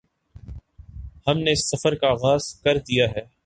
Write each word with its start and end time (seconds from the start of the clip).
ہم 1.27 1.37
نے 1.37 1.51
اس 1.51 1.69
سفر 1.69 1.95
کا 1.95 2.07
آغاز 2.07 2.53
کردیا 2.63 3.05
ہے 3.07 3.25